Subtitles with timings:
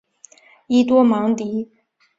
[0.65, 1.71] 伊多芒迪。